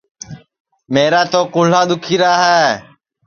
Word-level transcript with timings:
میرا 0.93 1.21
تو 1.31 1.41
کُہلا 1.53 1.81
دُؔکھیرا 1.89 2.31
ہے 2.43 2.63